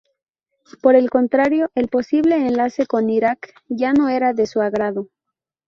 Por 0.81 0.95
el 0.95 1.11
contrario, 1.11 1.69
el 1.75 1.87
posible 1.87 2.47
enlace 2.47 2.87
con 2.87 3.11
Irak 3.11 3.53
ya 3.67 3.93
no 3.93 4.09
era 4.09 4.33
de 4.33 4.47
su 4.47 4.59
agrado. 4.59 5.09